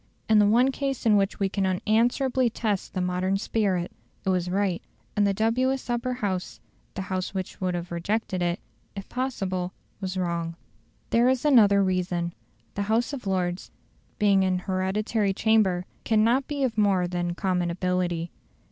[0.27, 3.91] In the one case in which we can unanswerably test the modern spirit,
[4.25, 4.81] it was right,
[5.15, 6.59] and the dubious Upper House
[6.95, 8.59] the House which would have rejected it,
[8.95, 10.55] if possible was wrong.
[11.11, 12.33] There is another reason.
[12.73, 13.69] The House of Lords,
[14.17, 18.31] being an hereditary chamber, cannot be of more than common ability.